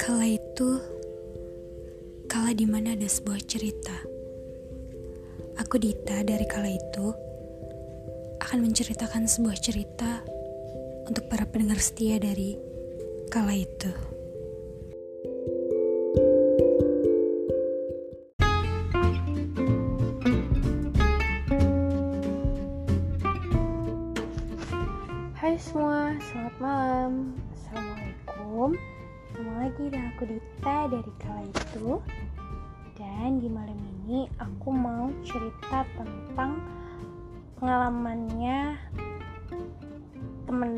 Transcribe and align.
Kala 0.00 0.24
itu, 0.24 0.80
kala 2.24 2.56
di 2.56 2.64
mana 2.64 2.96
ada 2.96 3.04
sebuah 3.04 3.36
cerita. 3.44 3.92
Aku 5.60 5.76
Dita 5.76 6.24
dari 6.24 6.48
kala 6.48 6.72
itu 6.72 7.12
akan 8.40 8.64
menceritakan 8.64 9.28
sebuah 9.28 9.60
cerita 9.60 10.24
untuk 11.04 11.28
para 11.28 11.44
pendengar 11.44 11.76
setia 11.84 12.16
dari 12.16 12.56
kala 13.28 13.52
itu. 13.52 13.92
Aku 34.40 34.72
mau 34.72 35.12
cerita 35.20 35.84
tentang 35.92 36.64
pengalamannya 37.60 38.80
temen 40.48 40.72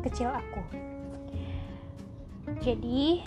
kecil 0.00 0.32
aku. 0.32 0.64
Jadi 2.64 3.20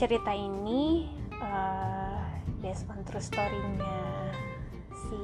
cerita 0.00 0.32
ini 0.32 1.12
uh, 1.36 2.24
based 2.64 2.88
on 2.88 3.04
true 3.04 3.20
story-nya 3.20 4.32
si 5.06 5.22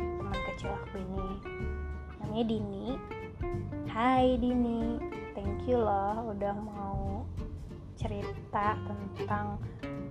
teman 0.00 0.40
kecil 0.52 0.72
aku 0.72 0.96
ini. 0.96 1.28
Namanya 2.24 2.44
Dini. 2.48 2.86
Hai 3.92 4.40
Dini, 4.40 4.96
thank 5.36 5.68
you 5.68 5.76
loh 5.76 6.32
udah 6.32 6.56
mau 6.56 7.28
cerita 7.96 8.76
tentang 8.88 9.60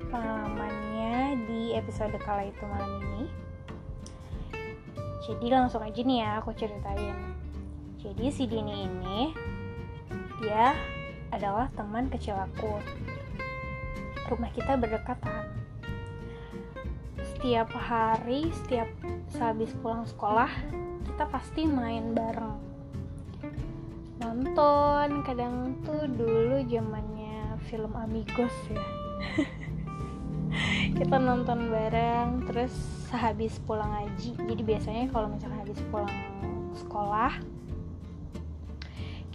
pengalamannya 0.10 1.46
di 1.50 1.74
episode 1.74 2.16
kala 2.22 2.50
itu 2.50 2.64
malam 2.66 3.02
ini. 3.02 3.24
Jadi 5.26 5.48
langsung 5.50 5.82
aja 5.82 6.02
nih 6.02 6.20
ya 6.22 6.30
aku 6.38 6.54
ceritain. 6.54 7.18
Jadi 8.02 8.26
si 8.30 8.46
Dini 8.46 8.86
ini 8.86 9.34
dia 10.42 10.78
adalah 11.34 11.72
teman 11.74 12.10
kecil 12.14 12.38
aku. 12.38 12.78
Rumah 14.30 14.52
kita 14.54 14.78
berdekatan. 14.78 15.50
Setiap 17.36 17.70
hari, 17.74 18.50
setiap 18.54 18.90
sehabis 19.30 19.74
pulang 19.82 20.06
sekolah, 20.06 20.50
kita 21.10 21.26
pasti 21.30 21.66
main 21.66 22.14
bareng 22.14 22.76
nonton 24.26 25.22
kadang 25.22 25.78
tuh 25.86 26.10
dulu 26.12 26.60
zamannya 26.66 27.56
film 27.72 27.94
Amigos 27.94 28.52
ya 28.68 28.82
kita 30.96 31.20
nonton 31.20 31.70
bareng 31.70 32.48
terus 32.48 32.72
sehabis 33.12 33.60
pulang 33.68 33.92
ngaji 33.92 34.40
jadi 34.40 34.62
biasanya 34.64 35.04
kalau 35.12 35.28
misalnya 35.28 35.60
habis 35.62 35.80
pulang 35.92 36.12
sekolah 36.76 37.36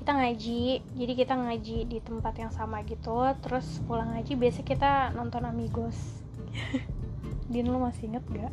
kita 0.00 0.16
ngaji. 0.16 0.80
Jadi 0.96 1.12
kita 1.12 1.36
ngaji 1.36 1.84
di 1.84 2.00
tempat 2.00 2.32
yang 2.40 2.48
sama 2.48 2.80
gitu. 2.88 3.20
Terus 3.44 3.84
pulang 3.84 4.16
ngaji 4.16 4.32
biasa 4.32 4.64
kita 4.64 5.12
nonton 5.12 5.44
Amigos. 5.44 6.24
Din 7.52 7.68
lu 7.68 7.84
masih 7.84 8.08
inget 8.08 8.24
gak? 8.32 8.48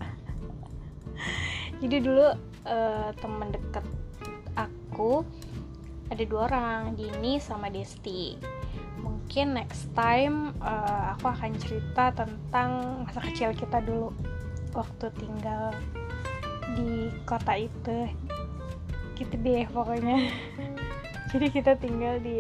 jadi 1.82 1.96
dulu 2.02 2.28
uh, 2.66 3.10
teman 3.22 3.54
deket 3.54 3.86
aku 4.58 5.22
ada 6.10 6.24
dua 6.26 6.42
orang 6.50 6.98
Dini 6.98 7.38
sama 7.38 7.70
Desti 7.70 8.38
mungkin 9.28 9.60
next 9.60 9.92
time 9.92 10.56
uh, 10.64 11.12
aku 11.12 11.28
akan 11.28 11.52
cerita 11.60 12.16
tentang 12.16 13.04
masa 13.04 13.20
kecil 13.28 13.52
kita 13.52 13.84
dulu 13.84 14.16
waktu 14.72 15.12
tinggal 15.20 15.76
di 16.80 17.12
kota 17.28 17.60
itu. 17.60 18.08
Gitu 19.20 19.36
deh 19.44 19.68
pokoknya. 19.68 20.32
Jadi 21.36 21.52
kita 21.52 21.76
tinggal 21.76 22.24
di 22.24 22.40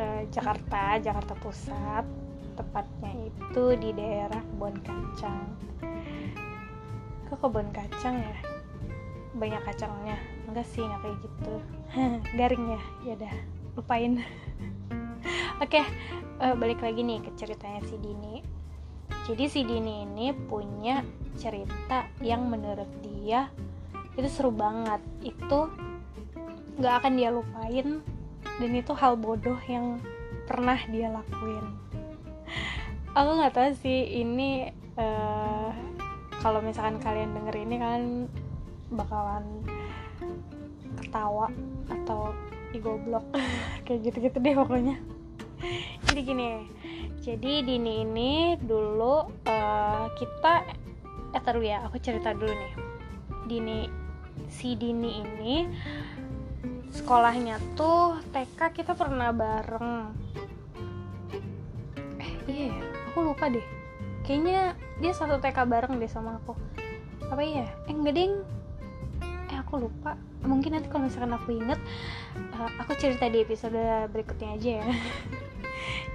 uh, 0.00 0.24
Jakarta 0.32 0.96
Jakarta 0.96 1.36
Pusat. 1.36 2.08
Tepatnya 2.56 3.28
itu 3.28 3.64
di 3.76 3.92
daerah 3.92 4.40
Kebon 4.40 4.80
Kacang. 4.80 5.44
Kok 7.28 7.36
Kebon 7.36 7.68
Kacang 7.68 8.16
ya? 8.16 8.38
Banyak 9.36 9.60
kacangnya. 9.60 10.16
Enggak 10.48 10.64
sih 10.72 10.80
nggak 10.80 11.04
kayak 11.04 11.18
gitu. 11.20 11.54
Garing 12.40 12.64
ya? 12.80 12.82
Ya 13.04 13.12
udah 13.20 13.34
lupain 13.76 14.24
oke 15.62 15.78
okay, 15.78 15.86
uh, 16.42 16.58
balik 16.58 16.82
lagi 16.82 17.06
nih 17.06 17.22
ke 17.22 17.30
ceritanya 17.38 17.78
si 17.86 17.94
Dini. 18.02 18.42
Jadi 19.30 19.44
si 19.46 19.62
Dini 19.62 20.02
ini 20.02 20.34
punya 20.34 21.06
cerita 21.38 22.10
yang 22.18 22.50
menurut 22.50 22.90
dia 22.98 23.46
itu 24.18 24.26
seru 24.26 24.50
banget. 24.50 24.98
Itu 25.22 25.70
nggak 26.82 26.94
akan 26.98 27.12
dia 27.14 27.30
lupain 27.30 28.02
dan 28.58 28.70
itu 28.74 28.90
hal 28.98 29.14
bodoh 29.14 29.54
yang 29.70 30.02
pernah 30.50 30.82
dia 30.90 31.14
lakuin. 31.14 31.78
Aku 33.22 33.30
nggak 33.38 33.54
tahu 33.54 33.70
sih 33.78 34.18
ini 34.18 34.66
uh, 34.98 35.70
kalau 36.42 36.58
misalkan 36.58 36.98
kalian 36.98 37.38
denger 37.38 37.54
ini 37.54 37.76
kan 37.78 38.00
bakalan 38.90 39.46
ketawa 40.98 41.46
atau 41.86 42.34
digoblok. 42.74 43.22
Kayak 43.86 44.10
gitu-gitu 44.10 44.42
deh 44.42 44.58
pokoknya 44.58 45.11
jadi 46.06 46.20
gini 46.22 46.46
jadi 47.22 47.62
Dini 47.62 48.02
ini 48.02 48.58
dulu 48.58 49.30
uh, 49.46 50.06
kita 50.18 50.54
eh 51.32 51.38
taruh 51.38 51.62
ya 51.62 51.86
aku 51.86 52.02
cerita 52.02 52.34
dulu 52.34 52.50
nih. 52.50 52.74
Dini 53.46 53.78
si 54.50 54.74
Dini 54.74 55.22
ini 55.22 55.70
sekolahnya 56.90 57.62
tuh 57.78 58.18
TK 58.34 58.74
kita 58.74 58.98
pernah 58.98 59.30
bareng. 59.30 60.10
Eh 62.18 62.32
iya 62.50 62.74
ya 62.74 62.82
aku 63.06 63.22
lupa 63.22 63.46
deh. 63.46 63.62
Kayaknya 64.26 64.74
dia 64.98 65.12
satu 65.14 65.38
TK 65.38 65.62
bareng 65.62 66.02
deh 66.02 66.10
sama 66.10 66.42
aku. 66.42 66.58
Apa 67.30 67.38
iya? 67.38 67.70
Eh 67.86 67.94
enggak 67.94 68.18
ding. 68.18 68.34
Eh 69.46 69.56
aku 69.62 69.78
lupa. 69.78 70.18
Mungkin 70.42 70.74
nanti 70.74 70.90
kalau 70.90 71.06
misalkan 71.06 71.38
aku 71.38 71.54
inget 71.54 71.78
uh, 72.58 72.70
aku 72.82 72.98
cerita 72.98 73.30
di 73.30 73.46
episode 73.46 74.10
berikutnya 74.10 74.58
aja 74.58 74.70
ya 74.82 74.86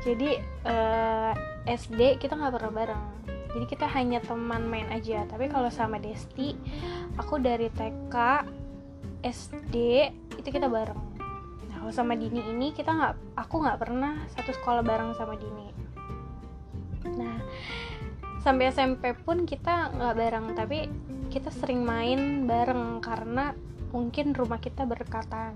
jadi 0.08 0.40
uh, 0.64 1.36
SD 1.68 2.16
kita 2.24 2.40
nggak 2.40 2.56
pernah 2.56 2.72
bareng. 2.72 3.04
Jadi 3.28 3.66
kita 3.68 3.86
hanya 3.92 4.24
teman 4.24 4.64
main 4.64 4.88
aja. 4.88 5.28
Tapi 5.28 5.52
kalau 5.52 5.68
sama 5.68 6.00
Desti 6.00 6.56
aku 7.20 7.44
dari 7.44 7.68
TK 7.68 8.16
SD 9.20 9.76
itu 10.40 10.48
kita 10.48 10.72
bareng. 10.72 11.02
Nah 11.68 11.76
kalau 11.84 11.92
sama 11.92 12.16
Dini 12.16 12.40
ini 12.40 12.72
kita 12.72 12.88
nggak 12.96 13.14
aku 13.36 13.56
nggak 13.68 13.80
pernah 13.84 14.24
satu 14.32 14.56
sekolah 14.56 14.80
bareng 14.80 15.12
sama 15.20 15.36
Dini. 15.36 15.68
Nah 17.20 17.44
sampai 18.40 18.72
SMP 18.72 19.12
pun 19.12 19.44
kita 19.44 19.92
nggak 19.92 20.16
bareng. 20.16 20.46
Tapi 20.56 20.80
kita 21.28 21.52
sering 21.52 21.84
main 21.84 22.48
bareng 22.48 23.04
karena 23.04 23.52
mungkin 23.92 24.32
rumah 24.32 24.64
kita 24.64 24.88
berdekatan 24.88 25.52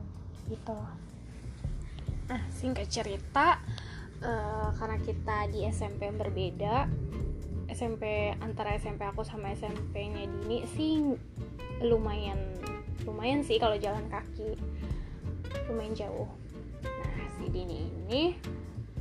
gitu. 0.52 0.76
Nah 2.28 2.42
singkat 2.52 2.92
cerita 2.92 3.64
uh, 4.22 4.70
karena 4.78 4.98
kita 5.02 5.38
di 5.50 5.66
SMP 5.70 6.10
yang 6.10 6.18
berbeda 6.18 6.90
SMP 7.72 8.36
antara 8.44 8.76
SMP 8.76 9.08
aku 9.08 9.24
sama 9.24 9.56
SMP-nya 9.56 10.28
Dini 10.28 10.68
sih 10.76 11.00
lumayan 11.80 12.38
lumayan 13.08 13.42
sih 13.42 13.58
kalau 13.58 13.80
jalan 13.80 14.04
kaki. 14.12 14.60
Lumayan 15.72 15.96
jauh. 15.96 16.30
Nah 16.84 17.28
si 17.40 17.48
Dini 17.48 17.88
ini 17.88 18.36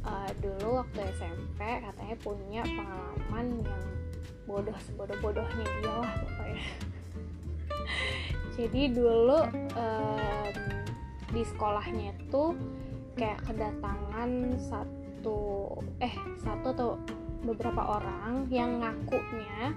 uh, 0.07 0.31
dulu 0.39 0.87
waktu 0.87 1.03
SMP 1.19 1.61
katanya 1.61 2.17
punya 2.23 2.63
pengalaman 2.63 3.47
yang 3.67 3.85
bodoh 4.47 4.79
sebodoh-bodohnya 4.87 5.67
dia 5.67 5.91
lah 5.91 6.15
pokoknya. 6.23 6.65
Jadi 8.57 8.83
dulu 8.95 9.39
um, 9.75 10.55
di 11.35 11.43
sekolahnya 11.43 12.15
tuh 12.31 12.55
kayak 13.19 13.43
kedatangan 13.51 14.31
satu 14.63 15.00
eh 16.01 16.15
satu 16.41 16.67
atau 16.73 16.91
beberapa 17.45 18.01
orang 18.01 18.49
yang 18.49 18.81
ngakunya 18.81 19.77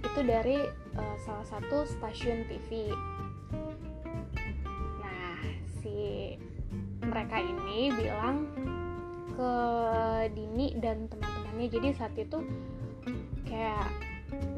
itu 0.00 0.20
dari 0.24 0.58
uh, 0.96 1.16
salah 1.20 1.44
satu 1.44 1.84
stasiun 1.84 2.48
TV 2.48 2.88
nah 5.02 5.36
si 5.80 6.36
mereka 7.04 7.40
ini 7.40 7.92
bilang 7.92 8.48
ke 9.36 9.52
Dini 10.32 10.72
dan 10.80 11.06
teman-temannya. 11.12 11.68
Jadi 11.68 11.88
saat 11.92 12.14
itu 12.16 12.40
kayak 13.44 13.86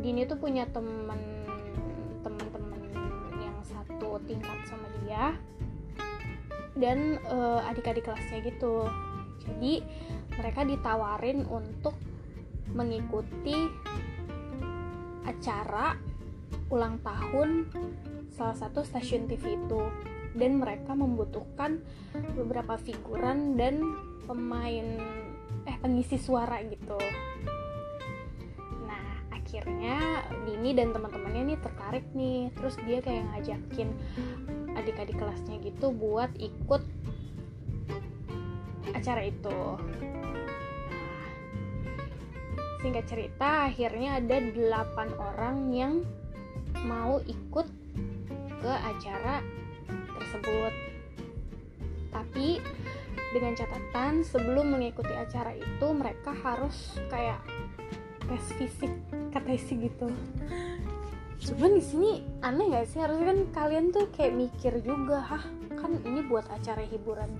Dini 0.00 0.24
tuh 0.24 0.38
punya 0.38 0.64
temen 0.70 1.18
temen-temen 2.22 2.82
yang 3.42 3.58
satu 3.66 4.16
tingkat 4.24 4.58
sama 4.64 4.86
dia 5.02 5.34
dan 6.78 7.18
uh, 7.26 7.60
adik-adik 7.68 8.06
kelasnya 8.06 8.38
gitu 8.46 8.86
jadi 9.48 9.80
mereka 10.36 10.60
ditawarin 10.62 11.48
untuk 11.48 11.96
mengikuti 12.76 13.56
acara 15.24 15.96
ulang 16.68 17.00
tahun 17.00 17.68
salah 18.28 18.56
satu 18.56 18.84
stasiun 18.84 19.24
TV 19.26 19.56
itu. 19.56 19.82
Dan 20.36 20.60
mereka 20.60 20.92
membutuhkan 20.92 21.80
beberapa 22.36 22.76
figuran 22.78 23.56
dan 23.56 23.80
pemain 24.28 24.86
eh 25.64 25.76
pengisi 25.80 26.20
suara 26.20 26.60
gitu. 26.68 27.00
Nah 28.84 29.24
akhirnya 29.32 30.22
Dini 30.44 30.76
dan 30.76 30.92
teman-temannya 30.92 31.56
nih 31.56 31.58
tertarik 31.58 32.06
nih. 32.12 32.52
Terus 32.54 32.76
dia 32.84 33.00
kayak 33.00 33.24
ngajakin 33.34 33.88
adik-adik 34.76 35.16
kelasnya 35.18 35.58
gitu 35.64 35.90
buat 35.90 36.30
ikut 36.38 36.84
acara 38.98 39.22
itu. 39.22 39.60
Nah, 40.90 41.26
singkat 42.82 43.04
cerita 43.06 43.70
akhirnya 43.70 44.18
ada 44.18 44.36
8 44.42 45.14
orang 45.14 45.56
yang 45.70 46.02
mau 46.82 47.22
ikut 47.22 47.66
ke 48.58 48.72
acara 48.74 49.40
tersebut. 50.18 50.72
Tapi 52.10 52.58
dengan 53.30 53.52
catatan 53.54 54.24
sebelum 54.26 54.74
mengikuti 54.74 55.14
acara 55.14 55.54
itu 55.54 55.86
mereka 55.94 56.32
harus 56.32 56.98
kayak 57.12 57.38
tes 58.28 58.44
fisik 58.58 58.92
kata 59.30 59.54
isi 59.54 59.88
gitu. 59.88 60.10
Cuman 61.38 61.78
di 61.78 61.84
sini 61.84 62.10
aneh 62.42 62.66
gak 62.74 62.90
sih? 62.90 62.98
Harusnya 62.98 63.30
kan 63.30 63.40
kalian 63.54 63.94
tuh 63.94 64.10
kayak 64.10 64.34
mikir 64.34 64.74
juga 64.82 65.22
hah 65.22 65.44
kan 65.78 65.94
ini 66.02 66.26
buat 66.26 66.44
acara 66.50 66.82
hiburan 66.82 67.30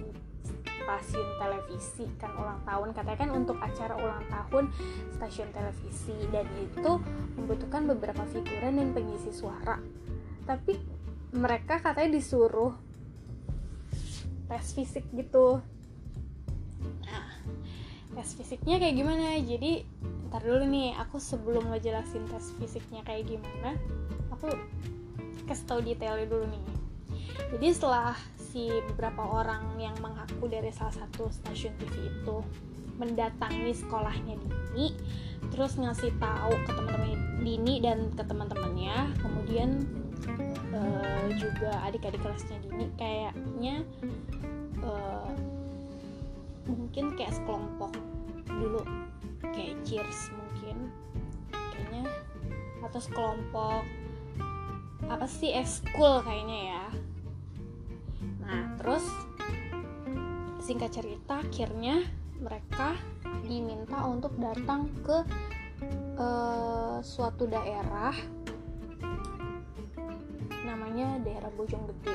stasiun 0.89 1.29
televisi 1.37 2.09
kan 2.17 2.33
ulang 2.41 2.65
tahun. 2.65 2.97
Katanya 2.97 3.19
kan 3.21 3.31
untuk 3.37 3.61
acara 3.61 3.93
ulang 4.01 4.25
tahun 4.33 4.73
stasiun 5.21 5.53
televisi. 5.53 6.17
Dan 6.33 6.49
itu 6.57 6.93
membutuhkan 7.37 7.85
beberapa 7.85 8.25
figuran 8.33 8.81
dan 8.81 8.97
pengisi 8.97 9.29
suara. 9.37 9.77
Tapi 10.49 10.81
mereka 11.37 11.85
katanya 11.85 12.17
disuruh 12.17 12.73
tes 14.49 14.65
fisik 14.73 15.05
gitu. 15.13 15.61
Nah 17.05 17.29
tes 18.17 18.29
fisiknya 18.33 18.81
kayak 18.81 18.97
gimana? 18.97 19.37
Jadi 19.45 19.85
ntar 20.33 20.41
dulu 20.41 20.65
nih 20.65 20.97
aku 20.97 21.21
sebelum 21.21 21.69
ngejelasin 21.69 22.25
tes 22.33 22.53
fisiknya 22.61 23.01
kayak 23.01 23.33
gimana 23.33 23.81
aku 24.29 24.53
kasih 25.49 25.65
tau 25.65 25.81
detailnya 25.81 26.29
dulu 26.29 26.45
nih 26.53 26.65
jadi 27.57 27.67
setelah 27.73 28.15
si 28.37 28.69
beberapa 28.93 29.23
orang 29.23 29.77
yang 29.77 29.95
mengaku 30.01 30.49
dari 30.49 30.73
salah 30.73 30.95
satu 30.95 31.29
stasiun 31.29 31.77
TV 31.77 32.09
itu 32.09 32.37
mendatangi 32.99 33.73
sekolahnya 33.73 34.35
Dini 34.37 34.97
terus 35.55 35.79
ngasih 35.79 36.11
tahu 36.19 36.53
ke 36.67 36.71
teman-teman 36.75 37.19
Dini 37.45 37.75
dan 37.79 38.11
ke 38.13 38.23
teman-temannya 38.27 39.15
kemudian 39.23 39.87
uh, 40.75 41.27
juga 41.39 41.79
adik-adik 41.87 42.19
kelasnya 42.21 42.59
Dini 42.67 42.91
kayaknya 42.99 43.87
uh, 44.83 45.31
mungkin 46.69 47.15
kayak 47.17 47.33
sekelompok 47.33 47.95
dulu 48.49 48.83
kayak 49.55 49.79
cheers 49.87 50.35
mungkin 50.35 50.91
kayaknya 51.55 52.05
atau 52.83 53.01
sekelompok 53.01 53.83
apa 55.09 55.27
sih 55.31 55.55
ekskul 55.55 56.21
kayaknya 56.27 56.59
ya 56.75 56.85
nah 58.49 58.65
terus 58.81 59.05
singkat 60.65 60.91
cerita 60.97 61.45
akhirnya 61.45 62.03
mereka 62.41 62.97
diminta 63.45 64.05
untuk 64.09 64.33
datang 64.41 64.89
ke 65.05 65.23
uh, 66.19 66.99
suatu 67.03 67.47
daerah 67.47 68.15
namanya 70.69 71.19
daerah 71.25 71.51
Bojonggede. 71.57 72.13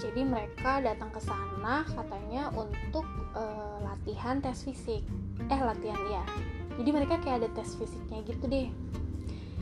Jadi 0.00 0.22
mereka 0.26 0.82
datang 0.82 1.14
ke 1.14 1.20
sana 1.22 1.86
katanya 1.86 2.50
untuk 2.54 3.06
uh, 3.34 3.78
latihan 3.82 4.42
tes 4.42 4.66
fisik. 4.66 5.02
Eh 5.46 5.60
latihan 5.60 5.98
ya. 6.10 6.24
Jadi 6.78 6.90
mereka 6.90 7.20
kayak 7.22 7.44
ada 7.44 7.50
tes 7.54 7.76
fisiknya 7.76 8.24
gitu 8.26 8.44
deh. 8.50 8.66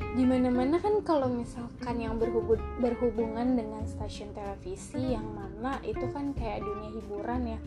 Di 0.01 0.25
mana-mana 0.27 0.81
kan 0.83 1.01
kalau 1.07 1.31
misalkan 1.31 2.03
yang 2.03 2.19
berhubung, 2.19 2.61
berhubungan 2.83 3.55
dengan 3.55 3.87
stasiun 3.87 4.35
televisi 4.35 5.15
yang 5.15 5.27
mana 5.31 5.79
itu 5.87 6.03
kan 6.11 6.35
kayak 6.35 6.65
dunia 6.65 6.91
hiburan 6.97 7.43
ya. 7.57 7.61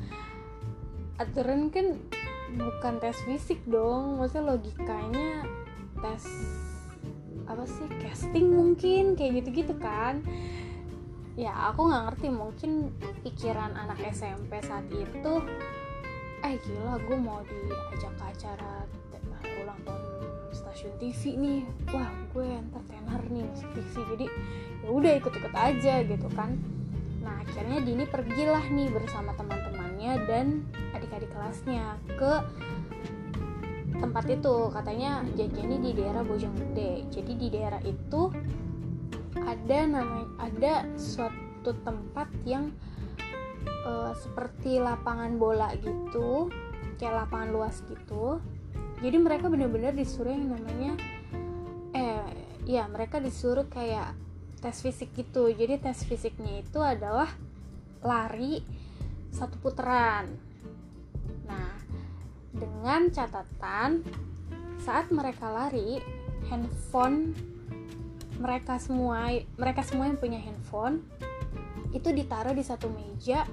Aturan 1.21 1.69
kan 1.69 1.97
bukan 2.53 2.93
tes 2.99 3.17
fisik 3.25 3.61
dong, 3.65 4.19
maksudnya 4.19 4.57
logikanya 4.57 5.47
tes 6.01 6.25
apa 7.47 7.63
sih 7.67 7.87
casting 7.99 8.55
mungkin 8.55 9.19
kayak 9.19 9.43
gitu-gitu 9.43 9.75
kan 9.77 10.23
ya 11.33 11.51
aku 11.73 11.89
nggak 11.89 12.03
ngerti 12.13 12.27
mungkin 12.29 12.71
pikiran 13.25 13.73
anak 13.73 13.99
SMP 14.13 14.61
saat 14.61 14.85
itu 14.93 15.33
eh 16.45 16.55
gila 16.61 17.01
gue 17.01 17.17
mau 17.17 17.41
diajak 17.41 18.13
ke 18.19 18.23
acara 18.37 18.85
ulang 19.63 19.79
tahun 19.81 20.02
stasiun 20.83 20.99
TV 20.99 21.21
nih. 21.39 21.61
Wah 21.95 22.11
gue 22.35 22.47
entertainer 22.59 23.21
nih 23.31 23.43
masuk 23.47 23.69
TV 23.71 23.93
jadi 24.15 24.27
ya 24.83 24.89
udah 24.91 25.11
ikut-ikut 25.23 25.53
aja 25.55 25.93
gitu 26.03 26.27
kan. 26.35 26.59
Nah 27.23 27.39
akhirnya 27.39 27.79
Dini 27.79 28.03
pergilah 28.03 28.65
nih 28.67 28.91
bersama 28.91 29.31
teman-temannya 29.39 30.11
dan 30.27 30.67
adik-adik 30.91 31.31
kelasnya 31.31 31.95
ke 32.19 32.33
tempat 33.95 34.25
itu. 34.27 34.55
Katanya 34.75 35.23
jajannya 35.39 35.79
di 35.79 35.91
daerah 35.95 36.23
Bojonggede. 36.27 37.07
Jadi 37.07 37.31
di 37.39 37.47
daerah 37.47 37.79
itu 37.87 38.27
ada 39.39 39.79
namanya 39.87 40.27
ada 40.43 40.73
suatu 40.99 41.71
tempat 41.87 42.27
yang 42.43 42.75
uh, 43.87 44.11
seperti 44.19 44.83
lapangan 44.83 45.39
bola 45.39 45.71
gitu 45.79 46.51
kayak 46.99 47.25
lapangan 47.25 47.49
luas 47.51 47.81
gitu 47.87 48.39
jadi 49.03 49.19
mereka 49.19 49.51
benar-benar 49.51 49.91
disuruh 49.91 50.31
yang 50.31 50.47
namanya 50.55 50.95
eh 51.91 52.23
ya 52.63 52.87
mereka 52.87 53.19
disuruh 53.19 53.67
kayak 53.67 54.15
tes 54.63 54.79
fisik 54.79 55.11
gitu. 55.11 55.51
Jadi 55.51 55.75
tes 55.83 56.07
fisiknya 56.07 56.63
itu 56.63 56.79
adalah 56.79 57.27
lari 57.99 58.63
satu 59.35 59.59
putaran. 59.59 60.31
Nah 61.43 61.75
dengan 62.55 63.11
catatan 63.11 64.07
saat 64.79 65.11
mereka 65.11 65.51
lari 65.51 65.99
handphone 66.47 67.35
mereka 68.39 68.79
semua 68.79 69.27
mereka 69.59 69.83
semua 69.83 70.07
yang 70.07 70.19
punya 70.19 70.39
handphone 70.39 71.03
itu 71.91 72.09
ditaruh 72.09 72.55
di 72.55 72.63
satu 72.63 72.87
meja 72.87 73.43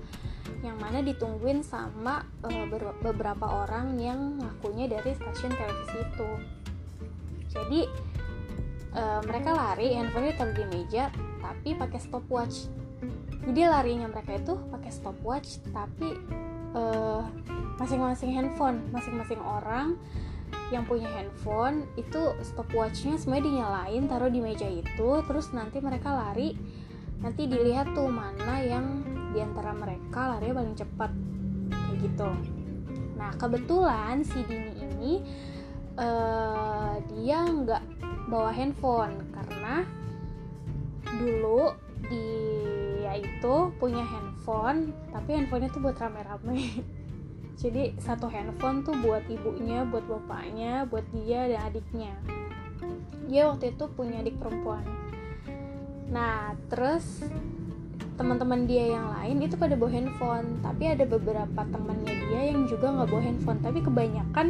yang 0.61 0.77
mana 0.77 1.01
ditungguin 1.01 1.65
sama 1.65 2.27
uh, 2.45 2.67
beberapa 3.01 3.47
orang 3.47 3.97
yang 3.97 4.39
ngakunya 4.39 4.91
dari 4.91 5.15
stasiun 5.17 5.53
televisi 5.55 5.99
itu. 6.01 6.31
Jadi 7.51 7.81
uh, 8.95 9.21
mereka 9.27 9.51
lari 9.55 9.97
handphone 9.97 10.31
ditaruh 10.31 10.55
di 10.55 10.65
meja 10.69 11.11
tapi 11.41 11.75
pakai 11.75 12.01
stopwatch. 12.03 12.69
Jadi 13.41 13.61
larinya 13.65 14.07
mereka 14.07 14.37
itu 14.37 14.55
pakai 14.69 14.91
stopwatch 14.93 15.65
tapi 15.73 16.13
uh, 16.77 17.25
masing-masing 17.81 18.37
handphone 18.37 18.85
masing-masing 18.93 19.41
orang 19.41 19.97
yang 20.71 20.87
punya 20.87 21.09
handphone 21.11 21.89
itu 21.99 22.37
stopwatchnya 22.45 23.19
semuanya 23.19 23.51
dinyalain 23.51 24.07
taruh 24.07 24.31
di 24.31 24.39
meja 24.39 24.69
itu 24.69 25.11
terus 25.27 25.51
nanti 25.51 25.83
mereka 25.83 26.15
lari 26.15 26.55
nanti 27.21 27.49
dilihat 27.51 27.91
tuh 27.97 28.07
mana 28.07 28.63
yang 28.63 29.03
di 29.31 29.39
antara 29.41 29.71
mereka 29.75 30.37
lari 30.37 30.51
paling 30.51 30.75
cepat. 30.77 31.11
Kayak 31.71 31.97
gitu. 32.03 32.31
Nah 33.21 33.31
kebetulan 33.37 34.25
si 34.25 34.41
Dini 34.49 34.73
ini 34.81 35.13
uh, 36.01 36.97
dia 37.13 37.45
nggak 37.45 37.83
bawa 38.33 38.51
handphone 38.55 39.27
karena 39.35 39.85
dulu 41.21 41.75
dia 42.09 43.13
itu 43.21 43.55
punya 43.77 44.01
handphone 44.07 44.95
tapi 45.13 45.37
handphonenya 45.37 45.71
tuh 45.75 45.83
buat 45.85 45.97
rame-rame. 46.01 46.81
Jadi 47.61 47.93
satu 48.01 48.25
handphone 48.33 48.81
tuh 48.81 48.97
buat 49.05 49.21
ibunya 49.29 49.85
buat 49.85 50.09
bapaknya 50.09 50.89
buat 50.89 51.05
dia 51.13 51.45
dan 51.45 51.61
adiknya. 51.69 52.15
Dia 53.29 53.53
waktu 53.53 53.77
itu 53.77 53.85
punya 53.93 54.25
adik 54.25 54.41
perempuan. 54.41 54.83
Nah 56.09 56.57
terus 56.73 57.21
teman-teman 58.21 58.69
dia 58.69 59.01
yang 59.01 59.17
lain 59.17 59.41
itu 59.41 59.57
pada 59.57 59.73
bawa 59.81 59.97
handphone. 59.97 60.61
Tapi 60.61 60.93
ada 60.93 61.09
beberapa 61.09 61.61
temannya 61.65 62.15
dia 62.29 62.53
yang 62.53 62.69
juga 62.69 62.93
nggak 62.93 63.09
bawa 63.09 63.23
handphone. 63.25 63.61
Tapi 63.65 63.79
kebanyakan 63.81 64.47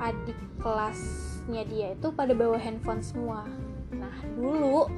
adik 0.00 0.38
kelasnya 0.64 1.62
dia 1.68 1.92
itu 1.92 2.08
pada 2.16 2.32
bawa 2.32 2.56
handphone 2.56 3.04
semua. 3.04 3.44
Nah 3.92 4.16
dulu 4.32 4.88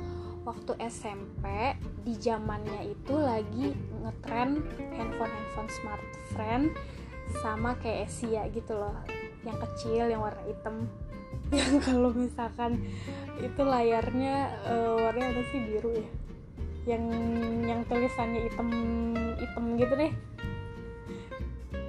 waktu 0.47 0.79
SMP 0.87 1.75
di 2.07 2.15
zamannya 2.15 2.95
itu 2.95 3.15
lagi 3.19 3.75
ngetren 4.07 4.63
handphone 4.95 5.35
handphone 5.35 5.71
smartphone 5.83 6.65
sama 7.43 7.75
kayak 7.83 8.07
Asia 8.07 8.47
gitu 8.55 8.79
loh. 8.79 8.95
Yang 9.43 9.67
kecil 9.67 10.15
yang 10.15 10.23
warna 10.23 10.47
hitam. 10.47 10.87
Yang 11.51 11.83
kalau 11.83 12.15
misalkan 12.15 12.87
itu 13.43 13.63
layarnya 13.67 14.55
uh, 14.71 14.95
warnanya 15.03 15.35
apa 15.35 15.43
sih? 15.51 15.59
Biru 15.67 15.91
ya 15.99 16.20
yang 16.91 17.05
yang 17.63 17.81
tulisannya 17.87 18.51
hitam 18.51 18.69
hitam 19.39 19.65
gitu 19.79 19.95
deh. 19.95 20.13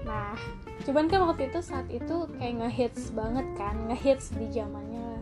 Nah 0.05 0.37
cuman 0.85 1.05
kan 1.09 1.25
waktu 1.25 1.49
itu 1.49 1.59
saat 1.61 1.89
itu 1.89 2.29
kayak 2.37 2.57
ngehits 2.61 3.13
banget 3.13 3.45
kan 3.57 3.77
ngehits 3.89 4.33
di 4.33 4.49
zamannya 4.49 5.21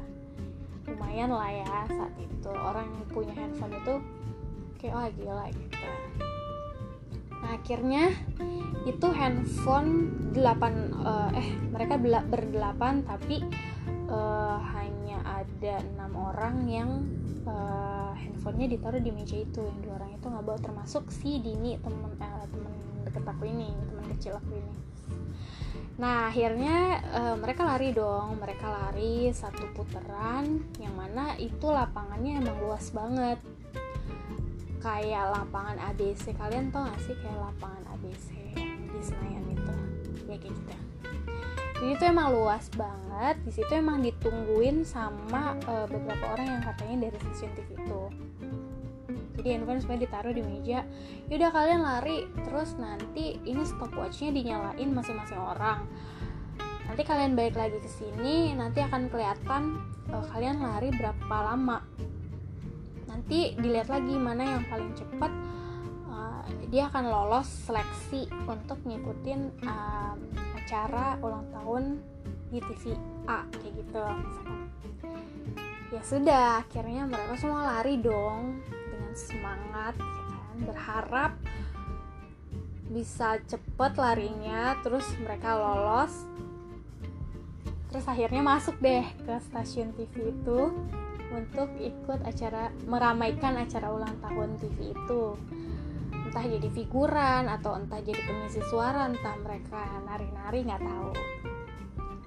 lumayan 0.87 1.31
lah 1.31 1.51
ya 1.51 1.83
saat 1.87 2.15
itu 2.19 2.51
orang 2.51 2.87
yang 2.87 3.07
punya 3.11 3.33
handphone 3.35 3.75
itu 3.75 3.93
kayak 4.79 4.93
oh 4.95 5.07
gila 5.15 5.45
gitu. 5.51 5.87
Nah 7.39 7.49
akhirnya 7.55 8.03
itu 8.83 9.07
handphone 9.11 9.91
8 10.35 10.39
uh, 10.39 11.29
eh 11.35 11.49
mereka 11.71 11.95
berdelapan 11.99 13.03
tapi 13.03 13.43
uh, 14.11 14.57
hanya 14.75 14.98
ada 15.59 15.83
enam 15.83 16.11
orang 16.15 16.55
yang 16.71 16.89
uh, 17.43 18.15
handphonenya 18.15 18.79
ditaruh 18.79 19.03
di 19.03 19.11
meja 19.11 19.35
itu. 19.35 19.59
Yang 19.59 19.79
dua 19.83 19.93
orang 19.99 20.11
itu 20.15 20.25
nggak 20.31 20.45
bawa 20.47 20.59
termasuk 20.63 21.03
si 21.11 21.43
Dini 21.43 21.75
temen 21.83 22.15
uh, 22.15 22.47
temen 22.47 22.73
deket 23.03 23.27
aku 23.27 23.43
ini 23.43 23.67
teman 23.91 24.05
kecil 24.15 24.39
aku 24.39 24.55
ini. 24.55 24.73
Nah 25.99 26.31
akhirnya 26.31 27.03
uh, 27.11 27.35
mereka 27.35 27.67
lari 27.67 27.91
dong. 27.91 28.39
Mereka 28.39 28.65
lari 28.71 29.35
satu 29.35 29.67
putaran 29.75 30.63
yang 30.79 30.95
mana 30.95 31.35
itu 31.35 31.67
lapangannya 31.67 32.39
emang 32.39 32.55
luas 32.63 32.87
banget. 32.95 33.43
Kayak 34.79 35.35
lapangan 35.35 35.75
ABC 35.91 36.39
kalian 36.39 36.71
tau 36.71 36.87
gak 36.87 37.03
sih 37.03 37.11
kayak 37.19 37.51
lapangan 37.51 37.83
ABC 37.99 38.31
yang 38.55 38.87
di 38.87 39.01
Senayan 39.03 39.43
itu? 39.51 39.75
Ya 40.23 40.39
kayak 40.39 40.55
gitu 40.55 40.88
jadi 41.79 41.95
itu 41.95 42.03
emang 42.11 42.35
luas 42.35 42.67
banget. 42.75 43.39
Di 43.47 43.51
situ 43.55 43.71
emang 43.71 44.03
ditungguin 44.03 44.83
sama 44.83 45.55
uh, 45.63 45.87
beberapa 45.87 46.35
orang 46.35 46.59
yang 46.59 46.63
katanya 46.67 47.07
dari 47.07 47.17
stasiun 47.23 47.51
TV 47.55 47.69
itu. 47.79 48.03
Jadi 49.39 49.47
handphone 49.55 49.79
semuanya 49.79 50.03
ditaruh 50.03 50.33
di 50.35 50.43
meja. 50.43 50.83
Yaudah 51.31 51.51
kalian 51.55 51.79
lari 51.79 52.27
terus 52.43 52.75
nanti 52.75 53.39
ini 53.47 53.63
stopwatchnya 53.63 54.35
dinyalain 54.35 54.91
masing-masing 54.91 55.39
orang. 55.39 55.87
Nanti 56.91 57.01
kalian 57.07 57.39
balik 57.39 57.55
lagi 57.55 57.79
ke 57.79 57.87
sini 57.87 58.51
nanti 58.59 58.83
akan 58.83 59.07
kelihatan 59.07 59.79
uh, 60.11 60.25
kalian 60.35 60.59
lari 60.59 60.91
berapa 60.91 61.35
lama. 61.55 61.79
Nanti 63.07 63.55
dilihat 63.55 63.87
lagi 63.87 64.19
mana 64.19 64.59
yang 64.59 64.67
paling 64.67 64.91
cepat 64.99 65.31
uh, 66.11 66.43
dia 66.67 66.91
akan 66.91 67.07
lolos 67.07 67.47
seleksi 67.47 68.27
untuk 68.51 68.83
ngikutin 68.83 69.63
um, 69.63 70.19
acara 70.59 71.15
ulang 71.23 71.47
tahun 71.55 71.83
di 72.51 72.59
TV 72.59 72.93
A 73.29 73.47
kayak 73.47 73.73
gitu. 73.79 74.05
Ya 75.89 76.01
sudah 76.05 76.45
akhirnya 76.61 77.09
mereka 77.09 77.33
semua 77.39 77.65
lari 77.65 77.97
dong 77.97 78.61
dengan 78.67 79.13
semangat 79.15 79.95
ya 79.97 80.23
kan? 80.27 80.55
Berharap 80.67 81.31
bisa 82.89 83.37
cepet 83.45 83.91
larinya 83.97 84.77
terus 84.85 85.05
mereka 85.21 85.55
lolos. 85.57 86.13
Terus 87.89 88.05
akhirnya 88.05 88.45
masuk 88.45 88.77
deh 88.77 89.01
ke 89.25 89.33
stasiun 89.49 89.97
TV 89.97 90.29
itu 90.29 90.69
untuk 91.29 91.69
ikut 91.77 92.21
acara 92.25 92.73
meramaikan 92.89 93.57
acara 93.57 93.89
ulang 93.93 94.13
tahun 94.21 94.57
TV 94.61 94.93
itu 94.93 95.37
entah 96.29 96.45
jadi 96.45 96.69
figuran 96.69 97.49
atau 97.49 97.73
entah 97.73 97.97
jadi 98.05 98.21
pengisi 98.21 98.61
suara 98.69 99.09
entah 99.09 99.33
mereka 99.41 99.81
nari-nari 100.05 100.61
nggak 100.61 100.83
tahu. 100.85 101.11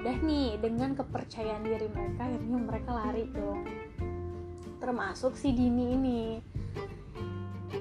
Udah 0.02 0.16
nih 0.26 0.58
dengan 0.58 0.98
kepercayaan 0.98 1.62
diri 1.62 1.86
mereka 1.86 2.26
akhirnya 2.26 2.58
mereka 2.58 2.90
lari 2.90 3.30
dong. 3.30 3.62
Termasuk 4.82 5.38
si 5.38 5.54
Dini 5.54 5.94
ini. 5.94 6.22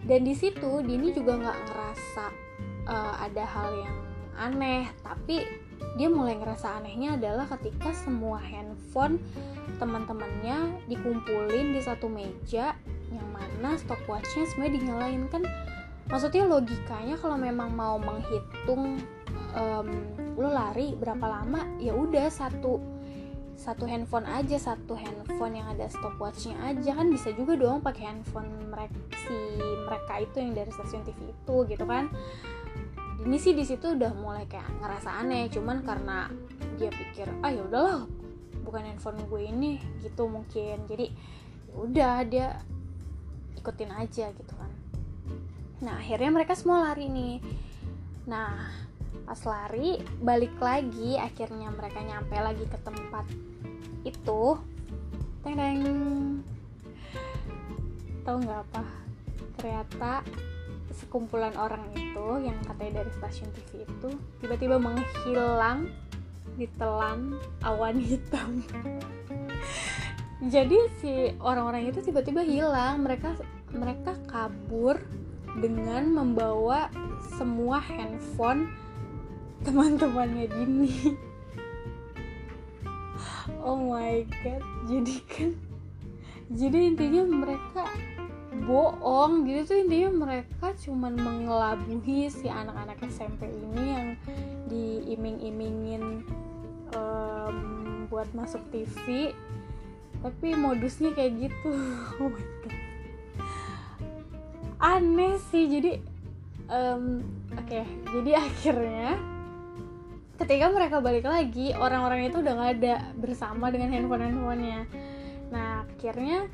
Dan 0.06 0.22
di 0.22 0.38
situ 0.38 0.86
Dini 0.86 1.10
juga 1.10 1.42
nggak 1.42 1.60
ngerasa 1.66 2.26
uh, 2.86 3.16
ada 3.26 3.42
hal 3.42 3.70
yang 3.82 3.98
aneh. 4.38 4.86
Tapi 5.02 5.42
dia 5.98 6.06
mulai 6.14 6.38
ngerasa 6.38 6.78
anehnya 6.78 7.18
adalah 7.18 7.50
ketika 7.58 7.90
semua 7.98 8.38
handphone 8.38 9.18
teman-temannya 9.82 10.86
dikumpulin 10.86 11.74
di 11.74 11.82
satu 11.82 12.06
meja 12.06 12.78
yang 13.10 13.28
mana 13.34 13.74
stopwatchnya 13.82 14.46
semuanya 14.54 14.78
dinyalain. 14.78 15.26
Kan 15.34 15.50
maksudnya 16.12 16.44
logikanya 16.44 17.16
kalau 17.16 17.40
memang 17.40 17.72
mau 17.72 17.96
menghitung 17.96 19.00
um, 19.56 19.88
lo 20.36 20.50
lari 20.52 20.92
berapa 21.00 21.24
lama 21.24 21.64
ya 21.80 21.96
udah 21.96 22.28
satu 22.28 22.84
satu 23.62 23.86
handphone 23.86 24.26
aja 24.26 24.58
satu 24.58 24.98
handphone 24.98 25.54
yang 25.62 25.70
ada 25.70 25.86
stopwatchnya 25.86 26.58
aja. 26.66 26.98
Kan 26.98 27.14
bisa 27.14 27.30
juga 27.30 27.54
dong 27.54 27.86
pakai 27.86 28.10
handphone 28.10 28.50
mereka 28.74 28.98
si 29.22 29.38
mereka 29.86 30.14
itu 30.18 30.36
yang 30.42 30.52
dari 30.58 30.72
stasiun 30.74 31.06
TV 31.06 31.30
itu 31.30 31.56
gitu 31.70 31.86
kan. 31.86 32.10
Ini 33.22 33.38
sih 33.38 33.54
di 33.54 33.62
situ 33.62 33.94
udah 33.94 34.18
mulai 34.18 34.50
kayak 34.50 34.66
ngerasa 34.82 35.14
aneh 35.22 35.46
cuman 35.54 35.86
karena 35.86 36.26
dia 36.82 36.90
pikir 36.90 37.30
ah 37.46 37.54
ya 37.54 37.62
udahlah 37.62 38.10
bukan 38.66 38.82
handphone 38.82 39.22
gue 39.30 39.42
ini 39.46 39.78
gitu 40.02 40.26
mungkin. 40.26 40.90
Jadi 40.90 41.14
ya 41.70 41.74
udah 41.78 42.16
dia 42.26 42.48
ikutin 43.62 43.94
aja 43.94 44.34
gitu 44.34 44.54
kan 44.58 44.71
Nah, 45.82 45.98
akhirnya 45.98 46.30
mereka 46.30 46.54
semua 46.54 46.94
lari 46.94 47.10
nih. 47.10 47.42
Nah, 48.30 48.70
pas 49.26 49.42
lari, 49.50 49.98
balik 50.22 50.54
lagi, 50.62 51.18
akhirnya 51.18 51.74
mereka 51.74 52.06
nyampe 52.06 52.38
lagi 52.38 52.66
ke 52.70 52.78
tempat 52.86 53.26
itu. 54.06 54.62
Teng 55.42 55.58
teng. 55.58 55.82
Tahu 58.22 58.38
nggak 58.46 58.62
apa? 58.70 58.86
Ternyata 59.58 60.22
sekumpulan 60.94 61.58
orang 61.58 61.82
itu 61.98 62.28
yang 62.46 62.62
katanya 62.62 63.02
dari 63.02 63.12
stasiun 63.18 63.50
TV 63.56 63.88
itu 63.90 64.10
tiba-tiba 64.44 64.78
menghilang 64.78 65.90
ditelan 66.62 67.42
awan 67.66 67.98
hitam. 67.98 68.62
Jadi 70.42 70.78
si 71.02 71.14
orang-orang 71.42 71.90
itu 71.90 72.06
tiba-tiba 72.06 72.46
hilang, 72.46 73.02
mereka 73.02 73.34
mereka 73.74 74.14
kabur 74.30 75.02
dengan 75.60 76.16
membawa 76.16 76.88
semua 77.36 77.84
handphone 77.84 78.72
teman-temannya 79.68 80.48
Dini. 80.48 80.94
Oh 83.62 83.78
my 83.78 84.26
god 84.42 84.62
jadi 84.90 85.18
kan 85.30 85.52
jadi 86.54 86.94
intinya 86.94 87.26
mereka 87.26 87.90
bohong. 88.66 89.48
Gitu 89.50 89.62
tuh 89.66 89.78
intinya 89.82 90.10
mereka 90.30 90.74
cuman 90.86 91.14
mengelabuhi 91.18 92.30
si 92.30 92.48
anak-anak 92.50 93.02
SMP 93.10 93.50
ini 93.50 93.84
yang 93.86 94.08
diiming-imingin 94.70 96.26
um, 96.94 97.56
buat 98.10 98.30
masuk 98.36 98.62
TV 98.70 99.34
tapi 100.22 100.54
modusnya 100.54 101.14
kayak 101.18 101.50
gitu. 101.50 101.70
Oh 102.22 102.30
my 102.30 102.46
god 102.66 102.81
aneh 104.82 105.38
sih 105.54 105.70
jadi 105.70 106.02
um, 106.68 107.22
oke 107.54 107.66
okay, 107.70 107.86
jadi 108.10 108.32
akhirnya 108.50 109.10
ketika 110.42 110.74
mereka 110.74 110.98
balik 111.00 111.30
lagi 111.30 111.78
orang-orang 111.78 112.34
itu 112.34 112.42
udah 112.42 112.54
nggak 112.58 112.72
ada 112.82 112.96
bersama 113.14 113.70
dengan 113.70 113.94
handphone 113.94 114.26
handphonenya 114.26 114.82
nah 115.54 115.86
akhirnya 115.86 116.50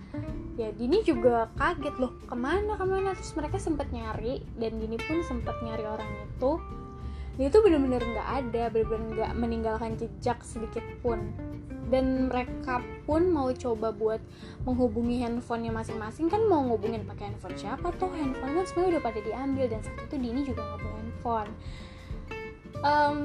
ya 0.57 0.73
Dini 0.73 1.05
juga 1.05 1.47
kaget 1.53 1.95
loh 2.01 2.17
ke 2.25 2.33
mana 2.33 2.73
ke 2.75 2.83
mana? 2.83 3.13
Terus 3.13 3.31
mereka 3.37 3.61
sempat 3.61 3.93
nyari 3.93 4.41
dan 4.57 4.81
Dini 4.81 4.97
pun 4.97 5.21
sempat 5.21 5.53
nyari 5.61 5.85
orang 5.85 6.09
itu 6.25 6.51
dia 7.37 7.53
itu 7.53 7.59
bener-bener 7.61 8.01
nggak 8.01 8.29
ada 8.43 8.63
bener-bener 8.73 9.09
nggak 9.13 9.33
meninggalkan 9.37 9.93
jejak 9.93 10.41
sedikit 10.41 10.81
pun. 11.05 11.29
Dan 11.87 12.27
mereka 12.27 12.83
pun 13.07 13.31
mau 13.31 13.47
coba 13.53 13.95
buat 13.95 14.19
menghubungi 14.67 15.23
handphonenya 15.23 15.71
masing-masing. 15.71 16.27
Kan 16.27 16.49
mau 16.49 16.65
ngubungin 16.65 17.05
pakai 17.05 17.31
handphone 17.31 17.55
siapa 17.55 17.93
tuh 17.95 18.09
handphone 18.11 18.57
kan 18.57 18.65
semuanya 18.65 18.97
udah 18.97 19.03
pada 19.05 19.19
diambil 19.21 19.65
dan 19.69 19.79
saat 19.85 20.01
itu 20.03 20.17
Dini 20.17 20.41
juga 20.43 20.65
nggak 20.65 20.79
punya 20.81 20.97
handphone. 20.97 21.51
Um, 22.81 23.21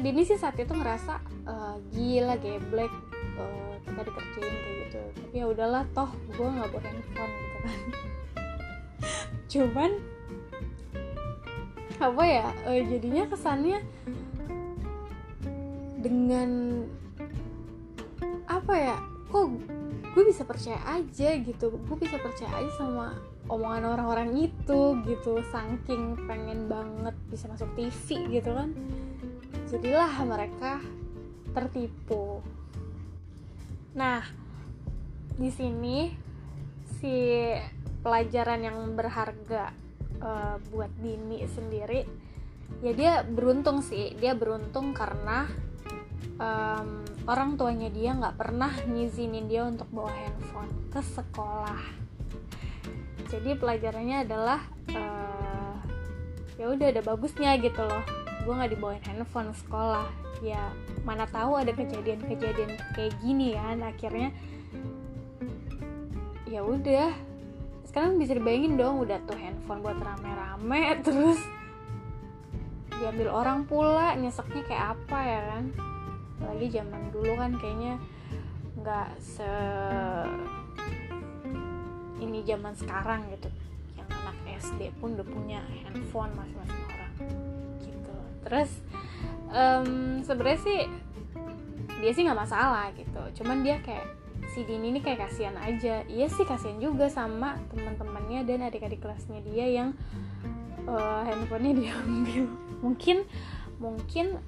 Dini 0.00 0.22
sih 0.24 0.40
saat 0.40 0.56
itu 0.56 0.72
ngerasa 0.72 1.20
uh, 1.44 1.76
gila 1.92 2.40
geblek 2.40 2.92
uh, 3.36 3.74
kita 3.84 4.00
dikerjain 4.00 4.54
kayak 4.64 4.76
gitu. 4.88 5.00
Tapi 5.12 5.34
ya 5.36 5.46
udahlah 5.46 5.84
toh 5.92 6.08
gue 6.32 6.48
nggak 6.48 6.68
bawa 6.72 6.82
handphone 6.82 7.32
gitu 7.36 7.58
kan. 7.60 7.80
Cuman 9.52 10.15
apa 11.96 12.22
ya 12.28 12.46
uh, 12.68 12.82
jadinya 12.84 13.24
kesannya 13.28 13.80
dengan 16.00 16.82
apa 18.46 18.74
ya 18.76 18.96
kok 19.26 19.46
gue 20.16 20.24
bisa 20.24 20.48
percaya 20.48 20.80
aja 20.88 21.36
gitu. 21.36 21.76
Gue 21.76 21.96
bisa 22.00 22.16
percaya 22.16 22.48
aja 22.56 22.72
sama 22.80 23.12
omongan 23.52 23.84
orang-orang 23.84 24.48
itu 24.48 24.96
gitu. 25.04 25.44
Saking 25.52 26.24
pengen 26.24 26.72
banget 26.72 27.12
bisa 27.28 27.52
masuk 27.52 27.68
TV 27.76 28.40
gitu 28.40 28.56
kan. 28.56 28.72
Jadilah 29.68 30.08
mereka 30.24 30.80
tertipu. 31.52 32.40
Nah 33.92 34.24
di 35.36 35.52
sini 35.52 36.16
si 36.96 37.52
pelajaran 38.00 38.64
yang 38.64 38.78
berharga 38.96 39.85
uh, 40.22 40.56
buat 40.72 40.90
Dini 41.00 41.44
sendiri 41.48 42.26
ya 42.82 42.92
dia 42.92 43.12
beruntung 43.22 43.80
sih. 43.82 44.14
Dia 44.18 44.34
beruntung 44.34 44.92
karena 44.92 45.46
um, 46.40 47.04
orang 47.26 47.56
tuanya 47.58 47.88
dia 47.90 48.14
nggak 48.14 48.36
pernah 48.36 48.72
ngizinin 48.86 49.46
dia 49.46 49.66
untuk 49.66 49.88
bawa 49.90 50.12
handphone 50.12 50.72
ke 50.90 51.00
sekolah. 51.02 51.80
Jadi 53.26 53.58
pelajarannya 53.58 54.22
adalah 54.22 54.60
uh, 54.94 55.74
ya 56.56 56.70
udah 56.70 56.86
ada 56.94 57.02
bagusnya 57.02 57.58
gitu 57.58 57.82
loh. 57.82 58.04
Gue 58.46 58.54
nggak 58.54 58.72
dibawain 58.78 59.02
handphone 59.02 59.50
sekolah. 59.54 60.06
Ya 60.44 60.70
mana 61.02 61.24
tahu 61.26 61.58
ada 61.58 61.72
kejadian-kejadian 61.72 62.78
kayak 62.94 63.14
gini 63.24 63.56
kan. 63.56 63.82
Akhirnya 63.82 64.30
ya 66.46 66.62
udah 66.62 67.10
sekarang 67.96 68.20
bisa 68.20 68.36
dibayangin 68.36 68.76
dong 68.76 69.00
udah 69.08 69.16
tuh 69.24 69.40
handphone 69.40 69.80
buat 69.80 69.96
rame-rame 69.96 70.84
terus 71.08 71.40
diambil 73.00 73.32
orang 73.32 73.64
pula 73.64 74.12
nyeseknya 74.20 74.68
kayak 74.68 75.00
apa 75.00 75.18
ya 75.24 75.40
kan? 75.48 75.64
Lagi 76.44 76.66
zaman 76.76 77.08
dulu 77.08 77.32
kan 77.40 77.56
kayaknya 77.56 77.96
nggak 78.84 79.16
se 79.16 79.48
ini 82.20 82.44
zaman 82.44 82.76
sekarang 82.76 83.32
gitu. 83.32 83.48
Yang 83.96 84.08
anak 84.12 84.36
SD 84.60 84.80
pun 85.00 85.16
udah 85.16 85.28
punya 85.32 85.64
handphone 85.64 86.36
masing-masing 86.36 86.84
orang 86.92 87.12
terus 88.44 88.70
um, 89.48 90.20
sebenarnya 90.20 90.60
sih 90.60 90.80
dia 92.04 92.12
sih 92.12 92.28
nggak 92.28 92.44
masalah 92.44 92.92
gitu. 92.92 93.40
Cuman 93.40 93.64
dia 93.64 93.80
kayak 93.80 94.04
si 94.54 94.62
Dini 94.62 94.94
ini 94.94 95.00
kayak 95.02 95.28
kasihan 95.28 95.56
aja. 95.58 96.06
Iya 96.06 96.26
sih 96.30 96.46
kasihan 96.46 96.78
juga 96.78 97.10
sama 97.10 97.58
teman-temannya 97.72 98.46
dan 98.46 98.66
adik-adik 98.66 99.02
kelasnya 99.02 99.42
dia 99.42 99.66
yang 99.66 99.88
uh, 100.86 101.22
handphonenya 101.26 101.74
diambil. 101.74 102.44
Mungkin 102.84 103.26
mungkin 103.76 104.40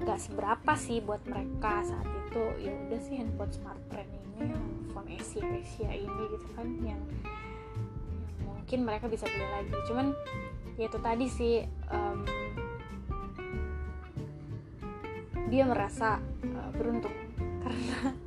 nggak 0.00 0.16
um, 0.16 0.24
seberapa 0.24 0.72
sih 0.80 1.04
buat 1.04 1.20
mereka 1.28 1.84
saat 1.84 2.08
itu. 2.08 2.44
Ya 2.64 2.72
udah 2.88 3.00
sih 3.04 3.14
handphone 3.20 3.52
smart 3.52 3.80
brand 3.92 4.08
ini 4.08 4.48
handphone 4.48 5.08
Asia 5.12 5.44
Asia 5.44 5.90
ini 5.92 6.22
gitu 6.32 6.46
kan 6.56 6.68
yang, 6.80 7.00
yang 8.40 8.48
mungkin 8.48 8.78
mereka 8.88 9.12
bisa 9.12 9.28
beli 9.28 9.44
lagi. 9.44 9.76
Cuman 9.88 10.06
ya 10.80 10.88
itu 10.88 10.98
tadi 11.00 11.26
sih 11.28 11.54
um, 11.92 12.24
dia 15.52 15.64
merasa 15.68 16.20
uh, 16.56 16.70
beruntung. 16.72 17.12
Karena 17.62 18.25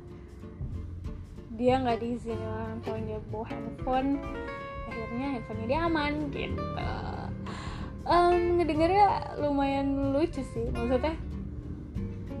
dia 1.60 1.76
nggak 1.76 2.00
diizinin 2.00 2.40
orang 2.40 2.80
tuanya 2.80 3.20
bawa 3.28 3.44
handphone 3.52 4.16
akhirnya 4.88 5.26
handphonenya 5.36 5.68
dia 5.68 5.80
aman 5.84 6.12
gitu. 6.32 6.64
Um, 8.08 8.56
ngedengarnya 8.56 9.36
lumayan 9.38 10.16
lucu 10.16 10.40
sih 10.40 10.72
maksudnya 10.72 11.14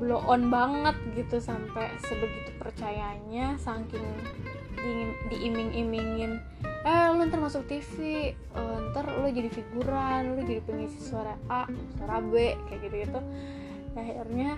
blow 0.00 0.24
on 0.24 0.48
banget 0.48 0.96
gitu 1.12 1.36
sampai 1.36 1.92
sebegitu 2.00 2.56
percayanya 2.56 3.60
saking 3.60 4.08
di, 4.80 5.12
diiming-imingin. 5.28 6.40
Eh 6.88 7.12
lu 7.12 7.28
ntar 7.28 7.44
masuk 7.44 7.68
TV 7.68 8.32
uh, 8.56 8.88
ntar 8.90 9.04
lu 9.20 9.28
jadi 9.28 9.52
figuran 9.52 10.32
lu 10.32 10.40
jadi 10.48 10.64
pengisi 10.64 10.96
suara 10.96 11.36
A 11.52 11.68
suara 12.00 12.24
B 12.24 12.56
kayak 12.72 12.88
gitu 12.88 12.96
gitu 13.04 13.20
akhirnya 13.92 14.56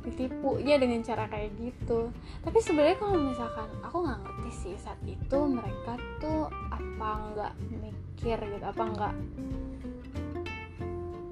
ditipu 0.00 0.56
ya 0.60 0.80
dengan 0.80 1.04
cara 1.04 1.28
kayak 1.28 1.52
gitu. 1.60 2.08
Tapi 2.40 2.58
sebenarnya 2.64 2.96
kalau 2.96 3.16
misalkan 3.20 3.68
aku 3.84 3.96
nggak 4.04 4.20
ngerti 4.24 4.50
sih 4.52 4.74
saat 4.80 5.00
itu 5.04 5.38
mereka 5.44 6.00
tuh 6.20 6.48
apa 6.72 7.10
nggak 7.32 7.52
mikir 7.80 8.36
gitu 8.36 8.66
apa 8.68 8.82
nggak 8.84 9.14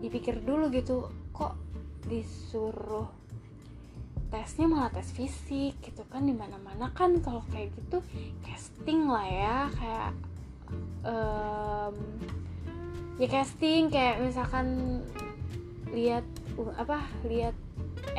dipikir 0.00 0.40
dulu 0.40 0.72
gitu 0.72 1.10
kok 1.36 1.58
disuruh 2.08 3.08
tesnya 4.28 4.68
malah 4.68 4.92
tes 4.92 5.08
fisik 5.12 5.80
gitu 5.80 6.04
kan 6.08 6.24
di 6.24 6.36
mana 6.36 6.60
mana 6.60 6.92
kan 6.92 7.16
kalau 7.24 7.40
kayak 7.48 7.72
gitu 7.76 8.04
casting 8.44 9.08
lah 9.08 9.24
ya 9.24 9.58
kayak 9.72 10.10
um, 11.04 11.96
ya 13.16 13.28
casting 13.28 13.88
kayak 13.88 14.20
misalkan 14.20 15.00
lihat 15.92 16.24
apa 16.76 17.08
lihat 17.24 17.56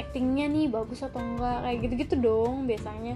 actingnya 0.10 0.50
nih 0.50 0.66
bagus 0.66 1.06
atau 1.06 1.22
enggak 1.22 1.62
kayak 1.62 1.78
gitu-gitu 1.86 2.16
dong 2.18 2.66
biasanya. 2.66 3.14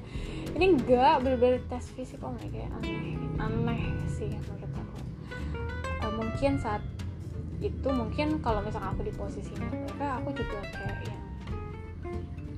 Ini 0.54 0.66
enggak 0.78 1.26
bener-bener 1.26 1.66
tes 1.66 1.90
fisik 1.98 2.22
oh 2.22 2.30
my 2.30 2.46
god 2.54 2.70
aneh 2.86 3.18
aneh 3.42 3.82
sih 4.14 4.30
menurut 4.30 4.70
aku. 4.70 4.98
Uh, 6.06 6.14
mungkin 6.22 6.62
saat 6.62 6.86
itu 7.58 7.90
mungkin 7.90 8.38
kalau 8.46 8.62
misalnya 8.62 8.94
aku 8.94 9.02
di 9.02 9.14
posisi 9.18 9.50
mereka 9.58 10.22
aku 10.22 10.38
juga 10.38 10.62
kayak 10.70 11.02
yang 11.10 11.24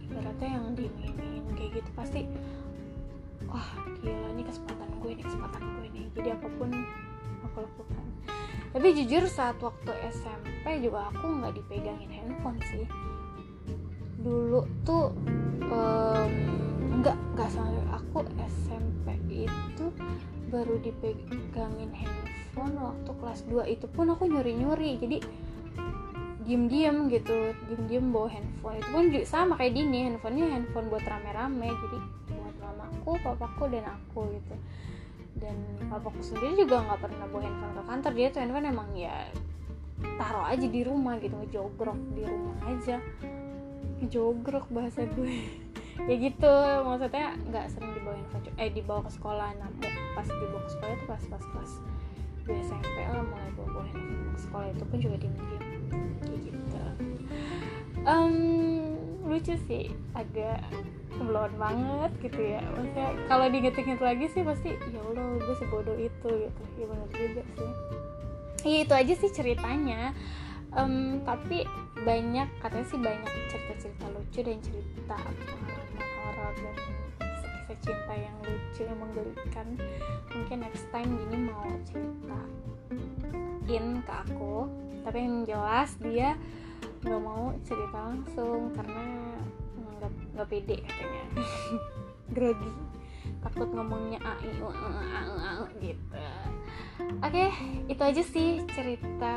ibaratnya 0.03 0.49
yang 0.59 0.65
dimainin 0.75 1.45
kayak 1.55 1.79
gitu 1.79 1.89
pasti 1.95 2.27
wah 3.47 3.71
gila 4.03 4.27
ini 4.35 4.43
kesempatan 4.43 4.89
gue 4.99 5.09
ini 5.15 5.23
kesempatan 5.23 5.61
gue 5.63 5.87
nih. 5.95 6.05
Jadi 6.11 6.29
apa 6.35 6.47
pun 6.59 6.69
aku 7.47 7.57
lakukan. 7.63 8.05
Tapi 8.75 8.87
jujur 8.99 9.23
saat 9.31 9.55
waktu 9.63 9.91
SMP 10.11 10.83
juga 10.83 11.07
aku 11.07 11.23
nggak 11.23 11.55
dipegangin 11.55 12.11
handphone 12.11 12.59
sih 12.67 12.83
dulu 14.25 14.65
tuh 14.81 15.13
um, 15.69 16.29
nggak 16.97 17.17
nggak 17.37 17.49
sampai 17.53 17.85
aku 17.93 18.25
SMP 18.49 19.13
itu 19.29 19.85
baru 20.49 20.81
dipegangin 20.81 21.93
handphone 21.93 22.73
waktu 22.81 23.11
kelas 23.21 23.39
2 23.45 23.69
itu 23.69 23.85
pun 23.85 24.09
aku 24.09 24.25
nyuri-nyuri 24.25 24.97
jadi 24.97 25.21
diem-diem 26.45 27.09
gitu 27.09 27.53
diem-diem 27.69 28.05
bawa 28.13 28.29
handphone. 28.29 28.77
Itu 28.81 28.89
pun 28.93 29.03
juga 29.09 29.25
sama 29.25 29.53
kayak 29.57 29.73
Dini 29.77 30.09
handphonenya 30.09 30.47
handphone 30.57 30.87
buat 30.89 31.05
rame-rame 31.05 31.69
jadi 31.69 31.97
buat 32.33 32.55
mamaku 32.61 33.11
papaku 33.21 33.63
dan 33.73 33.85
aku 33.89 34.29
gitu. 34.33 34.55
Dan 35.35 35.57
papaku 35.89 36.21
sendiri 36.21 36.65
juga 36.65 36.85
nggak 36.85 37.01
pernah 37.01 37.25
bawa 37.29 37.41
handphone 37.45 37.73
ke 37.73 37.83
kantor. 37.89 38.11
Dia 38.13 38.27
tuh 38.29 38.39
handphone 38.45 38.67
emang 38.69 38.89
ya 38.93 39.15
taruh 40.21 40.45
aja 40.45 40.67
di 40.69 40.81
rumah 40.85 41.17
gitu 41.17 41.33
ngejogrok 41.33 41.97
di 42.13 42.23
rumah 42.23 42.57
aja 42.67 43.01
ngejogrok 44.01 44.65
bahasa 44.71 45.05
gue. 45.15 45.35
Ya 45.95 46.19
gitu 46.19 46.53
maksudnya 46.83 47.39
nggak 47.47 47.71
sering 47.71 47.95
dibawa 47.95 48.19
handphone 48.19 48.51
eh 48.59 48.67
dibawa 48.67 48.99
ke 49.07 49.11
sekolah. 49.15 49.47
Nah 49.55 49.71
pas 50.11 50.27
dibawa 50.27 50.61
ke 50.67 50.71
sekolah 50.75 50.91
itu 50.91 51.05
pas 51.07 51.23
pas 51.31 51.43
kelas 51.55 51.71
di 52.45 52.51
SMP 52.61 52.97
lah 52.99 53.23
mulai 53.23 53.49
bawa 53.55 53.67
bawa 53.79 53.85
ke 54.35 54.39
sekolah 54.43 54.67
itu 54.75 54.83
pun 54.91 54.97
juga 54.99 55.15
diem 55.23 55.33
diem 55.39 55.63
kayak 56.19 56.39
gitu. 56.51 56.83
Um, 58.03 58.35
lucu 59.23 59.55
sih 59.65 59.89
agak 60.13 60.61
kebelon 61.15 61.53
banget 61.57 62.11
gitu 62.21 62.41
ya. 62.43 62.61
Maksudnya 62.75 63.07
kalau 63.31 63.45
diinget-inget 63.49 63.99
lagi 64.03 64.25
sih 64.29 64.43
pasti 64.43 64.69
ya 64.75 64.99
allah 64.99 65.39
gue 65.41 65.55
sebodoh 65.57 65.97
itu 65.97 66.27
gitu. 66.27 66.61
Ya 66.75 66.85
benar 66.85 67.07
juga 67.15 67.41
sih. 67.55 67.71
Ya 68.65 68.77
itu 68.83 68.93
aja 68.93 69.13
sih 69.15 69.31
ceritanya 69.31 70.11
um, 70.75 71.23
tapi 71.23 71.63
banyak 72.03 72.51
katanya 72.59 72.85
sih 72.85 72.99
banyak 72.99 73.31
cerita-cerita 73.49 74.05
lucu 74.11 74.43
dan 74.43 74.59
cerita 74.61 75.17
horor 76.21 76.53
dan 76.59 76.75
kisah 77.17 77.77
cinta 77.81 78.13
yang 78.13 78.37
lucu 78.43 78.83
yang 78.83 78.99
menggelikan. 78.99 79.79
Mungkin 80.35 80.59
next 80.61 80.85
time 80.91 81.17
gini 81.17 81.37
mau 81.49 81.65
ceritain 81.87 82.51
ke 84.03 84.13
aku. 84.13 84.67
Tapi 85.07 85.17
yang 85.21 85.45
jelas 85.47 85.95
dia 86.01 86.35
nggak 87.05 87.21
mau 87.21 87.53
cerita 87.63 87.97
langsung 88.11 88.73
karena 88.75 89.03
nggak 90.35 90.47
pede 90.51 90.83
katanya. 90.83 91.23
Grogi. 92.35 92.71
Takut 93.41 93.69
ngomongnya 93.69 94.19
a 94.21 94.33
i 94.41 94.49
u 94.57 94.69
a 94.69 94.89
a 94.89 95.21
a 95.61 95.63
gitu 95.77 96.17
oke 96.99 97.45
itu 97.91 98.01
aja 98.01 98.23
sih 98.23 98.63
cerita 98.71 99.35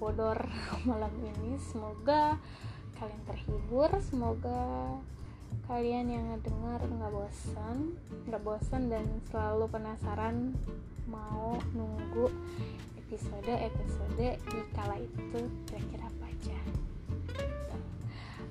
bodor 0.00 0.48
malam 0.88 1.12
ini. 1.20 1.56
Semoga 1.60 2.38
kalian 2.96 3.22
terhibur 3.26 3.90
semoga 3.98 4.94
kalian 5.66 6.06
yang 6.08 6.24
ngedengar 6.32 6.80
nggak 6.80 7.12
bosan 7.12 7.98
nggak 8.30 8.42
bosan 8.46 8.88
dan 8.88 9.04
selalu 9.28 9.68
penasaran 9.68 10.54
mau 11.10 11.58
nunggu 11.76 12.30
episode 12.96 13.52
episode 13.52 14.28
di 14.40 14.60
kala 14.72 14.96
itu 14.96 15.40
kira-kira 15.68 16.08
apa 16.08 16.24
aja. 16.30 16.58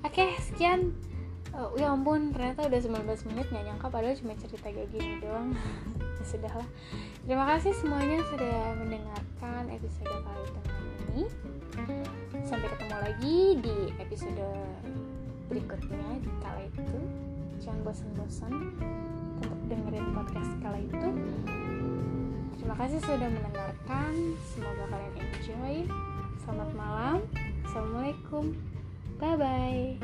Oke 0.06 0.24
sekian. 0.38 0.94
Oh, 1.52 1.76
ya 1.76 1.92
ampun 1.92 2.32
ternyata 2.32 2.64
udah 2.64 2.80
19 2.80 3.28
menit 3.28 3.46
nggak 3.52 3.64
nyangka 3.68 3.92
padahal 3.92 4.16
cuma 4.16 4.32
cerita 4.40 4.72
kayak 4.72 4.88
gini 4.88 5.20
doang 5.20 5.52
ya 6.22 6.38
sudahlah. 6.38 6.68
Terima 7.26 7.44
kasih 7.50 7.74
semuanya 7.74 8.22
sudah 8.30 8.78
mendengarkan 8.78 9.62
episode 9.74 10.06
kali 10.06 10.46
ini. 11.10 11.24
Sampai 12.46 12.70
ketemu 12.70 12.96
lagi 13.02 13.38
di 13.58 13.76
episode 13.98 14.46
berikutnya 15.50 16.22
di 16.22 16.30
kala 16.38 16.62
itu. 16.70 16.98
Jangan 17.58 17.82
bosan-bosan 17.82 18.54
untuk 19.42 19.58
dengerin 19.66 20.14
podcast 20.14 20.50
kala 20.62 20.78
itu. 20.78 21.08
Terima 22.62 22.78
kasih 22.78 23.02
sudah 23.02 23.26
mendengarkan. 23.26 24.38
Semoga 24.54 24.86
kalian 24.94 25.14
enjoy. 25.18 25.74
Selamat 26.46 26.70
malam. 26.78 27.18
Assalamualaikum. 27.66 28.54
Bye 29.22 29.38
bye 29.38 29.94